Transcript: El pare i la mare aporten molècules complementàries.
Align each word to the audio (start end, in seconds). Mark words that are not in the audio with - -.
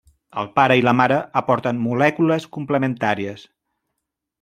El 0.43 0.47
pare 0.59 0.77
i 0.79 0.83
la 0.87 0.93
mare 1.01 1.19
aporten 1.43 1.85
molècules 1.91 2.51
complementàries. 2.59 3.49